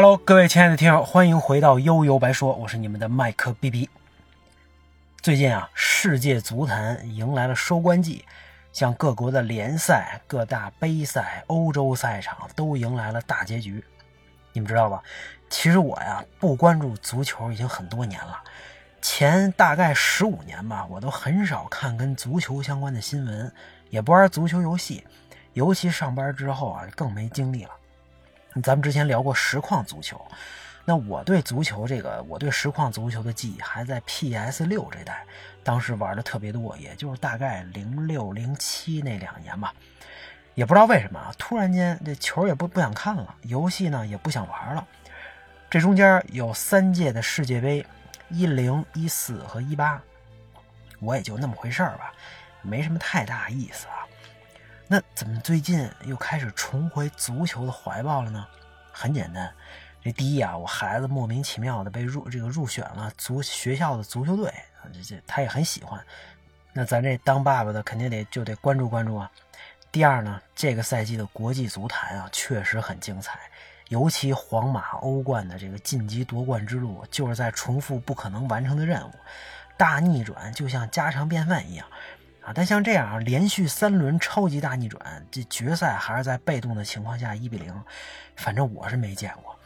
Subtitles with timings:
[0.00, 3.90] Hello，各位亲爱的听友，欢迎回到悠悠白说，我是你们的麦克 B B。
[5.20, 8.24] 最近啊，世界足坛迎来了收官季，
[8.72, 13.84] 像各国的联赛、各大杯赛、欧洲赛场都迎来了大结局。
[14.52, 15.02] 你们知道吧？
[15.50, 18.40] 其实我呀，不关注足球已经很多年了，
[19.02, 23.52] 前大概十五年吧，我都很少看跟足球相关的新闻，
[23.90, 25.04] 也不玩足球游戏，
[25.54, 27.70] 尤其上班之后啊，更没精力了。
[28.62, 30.20] 咱们之前聊过实况足球，
[30.84, 35.24] 那我对足球这个，我对实况足球的记忆还在 PS 六这代，
[35.62, 39.72] 当时玩的特别多，也就是大概零六零七那两年吧。
[40.54, 44.86] 也不知道为什么啊，突然间这球也不不想看了，游戏呢也不想玩了。
[45.70, 47.86] 这中间有三届的世界杯，
[48.28, 50.02] 一零一四和一八，
[50.98, 52.12] 我也就那么回事儿吧，
[52.62, 53.94] 没什么太大意思啊。
[54.88, 58.46] 那怎么最近又开始重回足球的怀抱了呢？
[59.00, 59.48] 很简单，
[60.02, 64.52] 这第一啊，我孩子莫名其妙的被入这个入选了足学校的足球队，
[64.92, 66.04] 这这他也很喜欢。
[66.72, 69.30] 那咱这当爸爸的肯定得就得关注关注啊。
[69.92, 73.38] 第二呢，这个赛季的国际足坛啊，确实很精彩，
[73.86, 79.12] 尤其皇马欧冠的这个晋级夺冠之路，就是在重复不可能完成的任务，
[79.76, 81.86] 大逆转就像家常便饭一样
[82.54, 87.74] 但像这样啊，连续三轮超级大逆转，这决赛还是在被动的情况下一比零，
[88.36, 89.56] 反正我是没见过。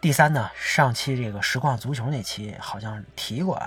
[0.00, 3.62] 第三呢，上期这个实况足球那期好像提过，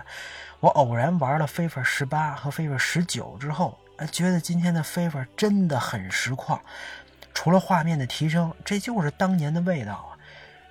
[0.60, 3.78] 我偶然玩了 FIFA 十八和 FIFA 十九之后。
[4.12, 6.60] 觉得今天的 FIFA 真的很实况，
[7.34, 10.12] 除了画面的提升，这就是当年的味道啊！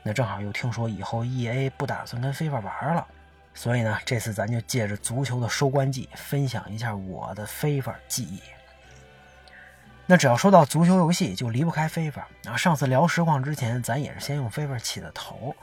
[0.02, 3.06] 那正好又听说以后 EA 不打算跟 FIFA 玩了，
[3.55, 8.42] 所以呢，这次咱就借着足球的收官季，分享一下我的 FIFA 记忆。
[10.06, 12.56] 那只要说到足球游戏，就离不开 FIFA 啊！
[12.58, 15.56] 上次聊实况之前，咱也是先用 FIFA 起的头。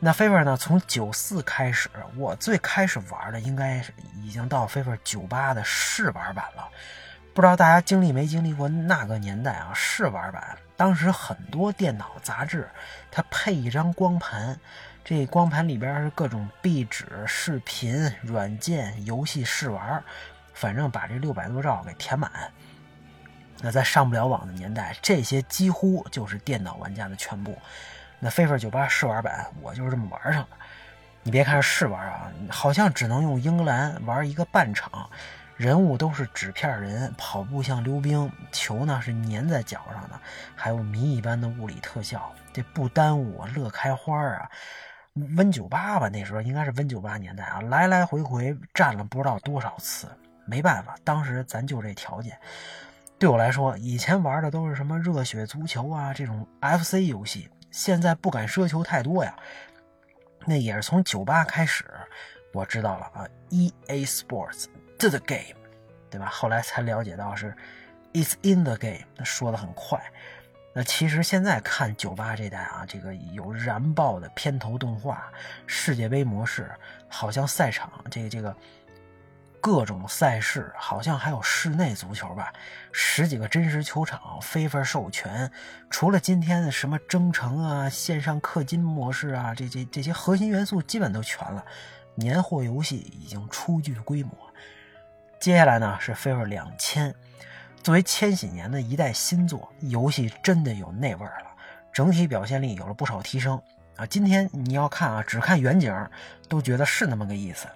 [0.00, 3.92] 那 FIFA 呢，从九四开始，我最开始玩的应该是
[4.22, 6.68] 已经到 FIFA 九八的试玩版了。
[7.34, 9.72] 不知道大家经历没经历过那个年代啊？
[9.74, 12.68] 试玩版当时很多电脑杂志，
[13.10, 14.58] 它配一张光盘，
[15.04, 20.02] 这光盘里边是各种壁纸、视频、软件、游戏试玩，
[20.54, 22.30] 反正把这六百多兆给填满。
[23.60, 27.58] 那在上不了网的年代，这些几乎就是电脑玩家的全部。
[28.18, 30.56] 那 FIFA 九八试玩版，我就是这么玩上的。
[31.22, 35.10] 你别看是试玩啊，好像只能用英格兰玩一个半场。
[35.56, 40.18] 人物都是纸片人，跑步像溜冰，球呢是粘在脚上的，
[40.56, 44.50] 还有谜一般的物理特效，这不耽误我乐开花啊
[45.14, 50.08] ！Win 九八吧，那时候应该是 Win 九八年代啊，来来回回战了不知道多少次，
[50.46, 52.38] 没办法，当时咱就这条件。
[53.18, 59.34] 对我来说，以前玩的都是什么热血足球啊这种 FC 游戏，现在不敢奢求太多呀。
[60.44, 61.84] 那也是从酒吧开始，
[62.52, 64.66] 我知道了啊，EA Sports。
[64.96, 65.56] to the game，
[66.08, 66.26] 对吧？
[66.26, 67.54] 后来才了解到是
[68.12, 70.00] It's in the game，说的很快。
[70.76, 75.32] 那其实现在看九八这代啊，这个有燃爆的片头动画，
[75.66, 76.68] 世界杯模式，
[77.08, 78.54] 好像赛场这个这个
[79.60, 82.52] 各种赛事，好像还有室内足球吧，
[82.90, 85.48] 十几个真实球场，非法授权。
[85.88, 91.64] 除了今天的什么征程啊、线上氪金模式啊，这这这些核心元素基本都全了。
[92.16, 94.32] 年货游戏已经初具规模。
[95.40, 97.14] 接下来呢是 FIFA 两千，
[97.84, 101.50] 作为千禧年的一代新作，游戏真的有那味儿了，
[101.92, 103.60] 整体表现力有了不少提升
[103.96, 104.06] 啊。
[104.06, 105.94] 今天你要看啊，只看远景
[106.48, 107.66] 都觉得是那么个意思。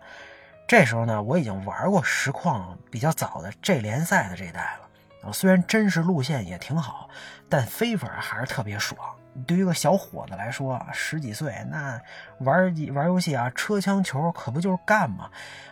[0.66, 7.10] 这时候呢，我已经玩过实况比较早的 G 联赛的这代了啊，虽然真实路线也挺好，
[7.50, 8.98] 但飞粉还是特别爽。
[9.46, 12.00] 对于一个小伙子来说，十几岁那
[12.38, 15.30] 玩玩游戏啊，车枪球可不就是干嘛，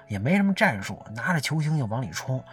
[0.08, 2.44] 也没什么战术，拿着球星就往里冲。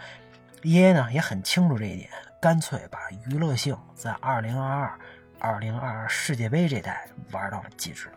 [0.63, 2.09] EA 呢也很清楚这一点，
[2.41, 4.89] 干脆把娱乐性在2022、
[5.41, 8.09] 2022世界杯这代玩到了极致。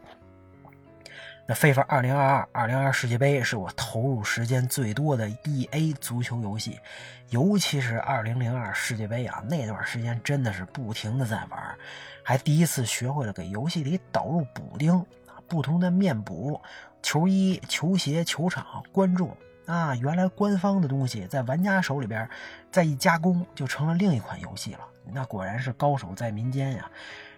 [1.48, 6.78] 那 FIFA 2022、2022世界杯是我投入时间最多的 EA 足球游戏，
[7.30, 11.78] 尤其是2002世界杯啊，那段时间真的是不停的在玩。
[12.22, 15.04] 还第一次学会了给游戏里导入补丁，
[15.46, 16.60] 不同的面补、
[17.02, 22.28] 球衣、球鞋、球场、观众啊，原来官方的东西在玩家手里边
[22.70, 24.80] 再一加工，就成了另一款游戏了。
[25.12, 26.90] 那果然是高手在民间呀！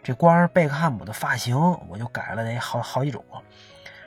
[0.03, 1.57] 这光是贝克汉姆的发型，
[1.89, 3.25] 我就改了得好好几种。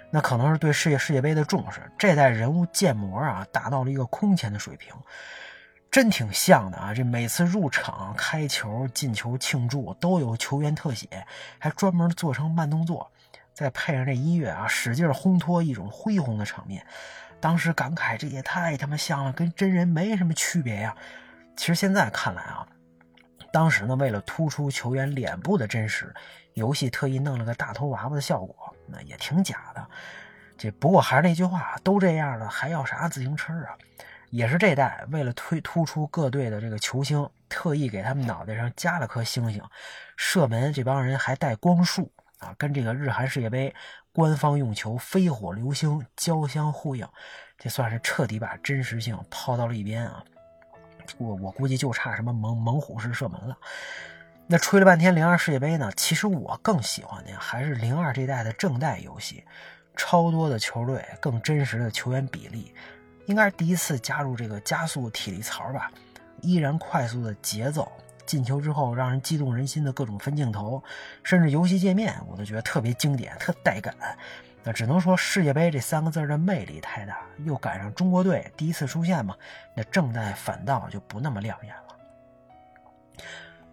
[0.10, 4.94] 那可能是对世界世界杯的重视，这代人物建模啊，达到了一个空前的水平。
[5.90, 6.94] 真挺像的啊！
[6.94, 11.08] 这每次入场、开球、进球庆祝都有球员特写，
[11.60, 13.12] 还专门做成慢动作，
[13.54, 16.86] 再配上这音乐啊，使劲烘托一种恢宏的场面。
[17.42, 20.96] 当时感慨这也太他妈像了，跟真人没什么区别呀。
[21.58, 22.66] 其实现在看来啊，
[23.52, 26.14] 当时呢为了突出球员脸部的真实，
[26.54, 28.56] 游戏特意弄了个大头娃娃的效果，
[28.88, 29.86] 那也挺假的。
[30.58, 33.76] 这不过还是那句话，都这样了，还要啥自行车啊？
[34.30, 39.62] 也是这代为了推突出各队的这个球星，特意给他们脑袋上加了颗星星，
[40.16, 42.10] 射门这帮人还带光束
[42.40, 43.76] 啊，跟这个日韩世界杯
[44.14, 47.08] 官方用球飞火流星交相呼应，
[47.58, 50.24] 这算是彻底把真实性抛到了一边啊！
[51.18, 53.58] 我我估计就差什么猛猛虎式射门了。
[54.48, 59.46] 那吹了半天零二世界杯呢，其实我更喜欢的还是零二这代的正代游戏，
[59.96, 62.74] 超多的球队，更真实的球员比例。
[63.28, 65.90] 应该是第一次加入这个加速体力槽吧，
[66.42, 67.90] 依然快速的节奏，
[68.26, 70.84] 进球之后让人激动人心的各种分镜头，
[71.24, 73.94] 甚至游戏界面我都觉得特别经典，特带感。
[74.64, 79.36] 那只能说世界杯这三个字的魅力太大，又赶上中国队第一次出现嘛，
[79.76, 83.24] 那正代反倒就不那么亮眼了。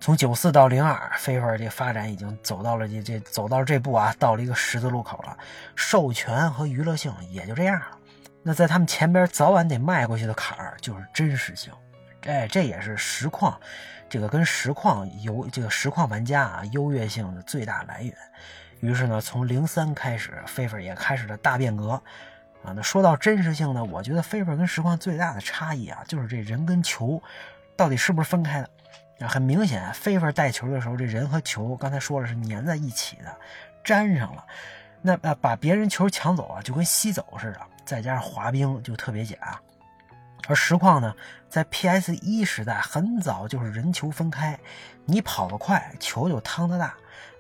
[0.00, 5.36] 从九四到零二，飞飞这发展已经走到了这这走到了这步啊，到了一个十字路口了，
[5.74, 7.98] 授权和娱乐性也就这样了。
[8.42, 11.70] 那在他们前边早晚得迈过去的坎儿就是真实性，
[12.22, 13.58] 哎，这也是实况，
[14.08, 18.14] 这个跟实况游这个实况玩家啊优越性的最大来源。
[18.80, 21.90] 于是呢，从零三开始，，FIFA 也开始了大变革
[22.62, 22.72] 啊。
[22.74, 27.22] 那说到真实性呢，我觉得 FIFA 跟实况最大的差异啊，就是这人跟球
[27.76, 28.70] 到底是不是分开的
[29.20, 29.28] 啊？
[29.28, 33.36] 很明显，，FIFA 带球的时候，这人和球刚才说了是粘在一起的，
[33.84, 34.44] 粘上了。
[35.00, 37.60] 那啊，把别人球抢走啊，就跟吸走似的。
[37.84, 39.58] 再加上滑冰就特别假，
[40.48, 41.14] 而实况呢，
[41.48, 44.58] 在 PS 一时代很早就是人球分开，
[45.04, 46.88] 你跑得快，球就趟得大；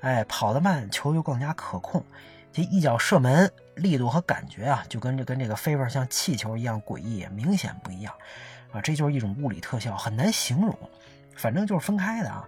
[0.02, 2.04] 哎，跑得慢，球就更加可控。
[2.52, 8.12] 这一脚射门力度和感觉啊，就跟这跟这个飞飞像气球一样诡异，明显不一样
[8.72, 8.80] 啊！
[8.82, 10.78] 这就是一种物理特效，很难形容，
[11.38, 12.46] 反正就是分开的啊。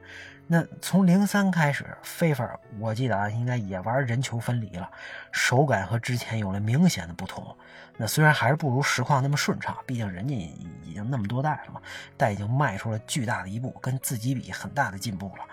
[0.52, 2.44] 那从零三开始，飞飞
[2.80, 4.90] 我记得啊，应该也玩人球分离了，
[5.30, 7.56] 手感和之前有了明显的不同。
[7.96, 11.80] 那虽然还是不如实况那么顺畅，毕竟人家已经那么多代了嘛，
[12.16, 15.44] 但已经迈出了巨大的一步，跟自己比很大的进步了。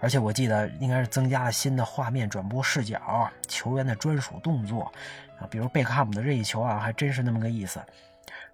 [0.00, 4.90] 而且我记得应该是增加了新的画面转播视角，球员的专属动作
[5.38, 7.82] 啊，比如贝克汉姆的任意球啊，还真是那么个意思。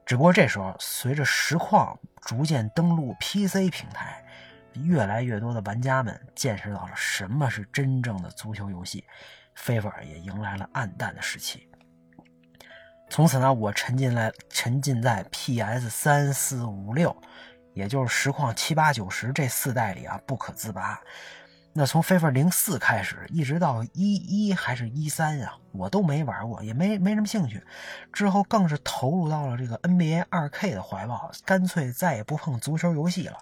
[0.04, 4.23] 只不过这时候，随着实况逐渐登陆 PC 平台。
[4.82, 9.04] 越来越多的玩家们见识到了什么是真正的足球游戏，
[9.54, 11.68] 飞粉也迎来了暗淡的时期。
[13.10, 17.16] 从此呢，我沉浸来沉浸在 PS 三四五六，
[17.74, 21.00] 也就是实况七八九十这四代里啊，不可自拔。
[21.76, 27.62] 那从 FIFA 零四开始，一直到一一还是一三呀，我都没玩过，也没没什么兴趣。
[28.12, 33.38] 之后更是投入到了这个 NBA 二 K 的怀抱，干脆再也不碰足球游戏了。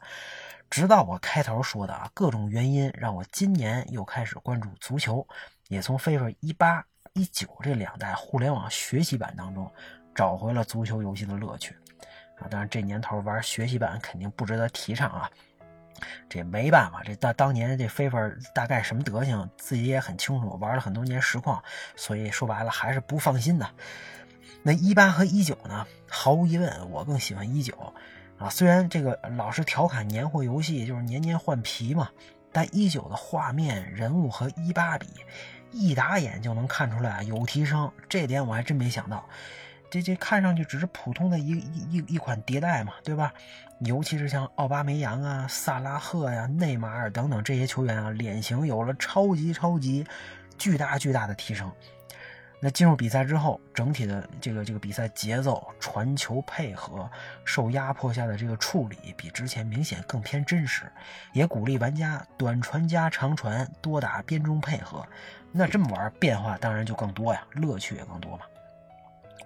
[0.72, 5.28] 直到我开头说的啊，各种原因让我今年又开始关注足球，
[5.68, 6.82] 也从 FIFA 一八
[7.12, 9.70] 一九这两代互联网学习版当中
[10.14, 11.76] 找回了足球游戏的乐趣
[12.38, 12.48] 啊！
[12.48, 15.30] 当然这年头玩学习版肯定不值得提倡啊，
[16.26, 21.62] 这没办法，这当当年这 FIFA 大概什么德行自己也很清楚，玩了很多年实况，
[21.96, 23.68] 所以说白了还是不放心的。
[24.62, 25.86] 那一八和一九呢？
[26.08, 27.92] 毫无疑问，我更喜欢一九。
[28.42, 32.10] 啊，虽然这个老是调侃年货游戏就是年年换皮嘛，
[32.50, 35.06] 但一九的画面、人物和一八比，
[35.70, 39.24] 一打眼就能看出来有提升，这点我还真没想到。
[39.90, 43.32] 这这看上去只是普通的一一一一款迭代嘛，对吧？
[43.80, 50.06] 尤其是像奥巴梅扬啊、萨拉赫呀、内马尔等等这些球员啊，脸型有了超级超级
[50.56, 51.70] 巨大巨大的提升。
[52.64, 57.10] 那进入比赛之后，整体的这个这个比赛节奏、传球配合、
[57.44, 60.84] 受压迫下的这个处理，比之前明显更偏真实，
[61.32, 65.04] 也鼓励玩家短传加长传，多打边中配合。
[65.50, 68.44] 那这么玩，变化当然就更多呀，乐趣也更多嘛。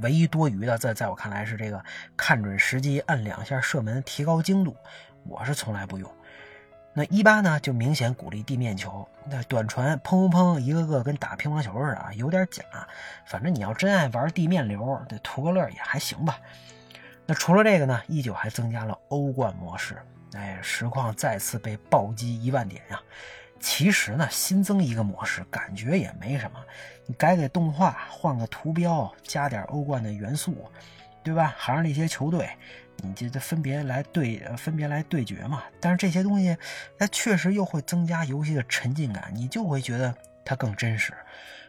[0.00, 1.82] 唯一多余的，在在我看来是这个
[2.18, 4.76] 看准时机按两下射门，提高精度，
[5.24, 6.12] 我是从来不用。
[6.98, 12.64] 那一八呢，就明显鼓励地面球，那短传砰砰砰，一个个跟打乒乓球似的，有点假。
[13.26, 16.38] 反正你要真爱玩地面流，这图个乐也还行吧。
[17.26, 19.98] 那除了这个呢，一九还增加了欧冠模式，
[20.32, 22.98] 哎，实况再次被暴击一万点呀。
[23.60, 26.58] 其实呢，新增一个模式，感觉也没什么，
[27.04, 30.70] 你改改动画，换个图标，加点欧冠的元素，
[31.26, 31.52] 对吧？
[31.58, 32.48] 还是那些球队。
[32.98, 35.64] 你这这分别来对分别来对决嘛？
[35.80, 36.56] 但是这些东西，
[36.96, 40.14] 它确实又会增加游戏的沉浸感，你就会觉得
[40.44, 41.12] 它更真实。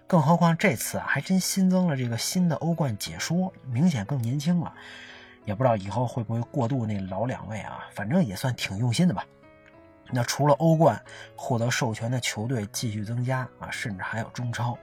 [0.05, 4.71] 更何况这次啊，还真新增了这个新的欧冠解说，明显更年轻了。
[5.43, 9.25] 也不知道以后会不会过渡那老两位啊，反正也算挺用心的吧。
[10.11, 11.01] 那除了欧冠
[11.35, 14.77] 获得授权的球队继续增加啊，甚至还有中超。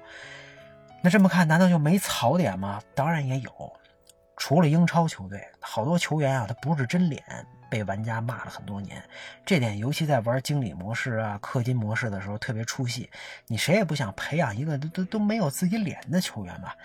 [1.02, 2.82] 那这么看，难道就没槽点吗？
[2.94, 3.72] 当然也有。
[4.46, 7.24] 除了英超球队，好多球员啊，他不是真脸，
[7.70, 9.02] 被玩家骂了很多年。
[9.46, 13.08] 这点尤其在玩经理模式啊、氪金模式的时候特别出戏。
[13.46, 16.76] 你谁也不想培养一个都都都没有自己脸的球员吧？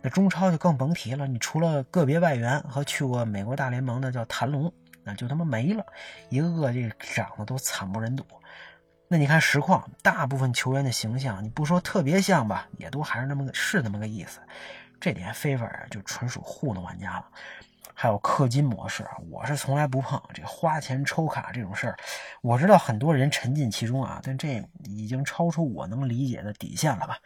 [0.00, 1.26] 那中超就更甭提了。
[1.26, 5.84] 你除了个别外援和去过美国大联盟的叫谭龙，那就他妈没了，
[6.28, 8.24] 一个个这长得都惨不忍睹。
[9.08, 14.38] 那你看实况，大部分球员的形象，你不说特别像吧，也都还是那么个是那么个意思。
[15.00, 17.24] 这点非法就纯属糊弄玩家了。
[17.92, 21.96] 还有氪金模式，我是从来不碰这花钱抽卡这种事儿。
[22.40, 27.18] 我知道很多人沉浸其中啊，但这已经超出我能理解的底线了吧？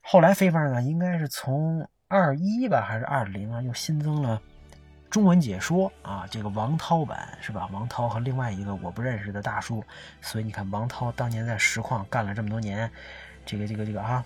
[0.00, 4.40] 后来非法呢，应该是从二一吧还是二零啊，又新增了
[5.10, 7.68] 中文解说啊，这个王涛版是吧？
[7.72, 9.82] 王涛和另外一个我不认识的大叔，
[10.20, 12.88] 所以你看王涛当年在实况干了这么多年，
[13.44, 14.24] 这个这个这个啊。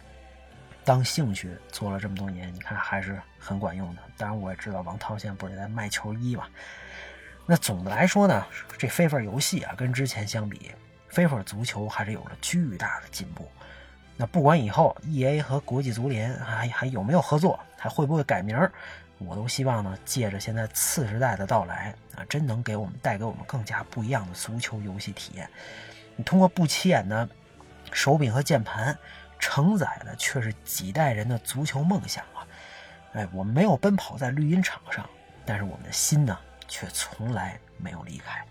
[0.88, 4.00] 当兴趣做了这么多年，你看还是很管用的。
[4.16, 6.46] 当然，我也知道王涛现在不是在卖球衣嘛。
[7.44, 8.46] 那总的来说呢，
[8.78, 10.70] 这 FIFA 游戏啊，跟之前相比
[11.12, 13.46] ，FIFA 足球还是有了巨大的进步。
[14.16, 18.58] 那不管以后 EA 和国际足联还还有没有合作，还会不会改名，
[19.18, 25.46] 我都希望呢，借着现在次时代的到来啊，真能给我们带给我们更加不一样的足球游戏体验。
[26.16, 27.28] 你通过不起眼的
[27.92, 28.98] 手柄和键盘。
[29.38, 32.46] 承载的却是几代人的足球梦想啊！
[33.14, 35.08] 哎，我们没有奔跑在绿茵场上，
[35.46, 38.44] 但是我们的心呢，却从来没有离开。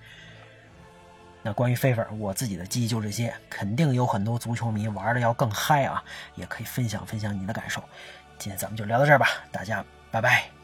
[1.43, 6.03] 那关于飞粉，我自己的记忆就这些，肯定有很多足球迷玩的要更嗨啊！
[6.35, 7.81] 也可以分享分享你的感受。
[8.37, 10.56] 今天咱们就聊到这儿吧，大家拜拜。